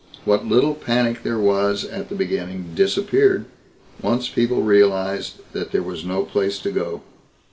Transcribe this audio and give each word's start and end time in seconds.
What 0.25 0.47
little 0.47 0.73
panic 0.73 1.21
there 1.21 1.37
was 1.37 1.83
at 1.85 2.09
the 2.09 2.15
beginning 2.15 2.71
disappeared 2.73 3.45
once 4.01 4.27
people 4.29 4.63
realized 4.63 5.33
that 5.51 5.71
there 5.71 5.83
was 5.83 6.03
no 6.03 6.23
place 6.23 6.57
to 6.61 6.71
go. 6.71 7.03